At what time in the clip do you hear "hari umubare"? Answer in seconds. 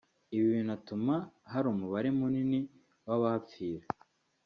1.51-2.09